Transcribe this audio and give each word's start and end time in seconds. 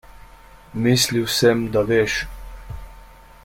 Mislil 0.85 1.27
sem, 1.35 1.61
da 1.75 1.85
veš. 1.91 2.17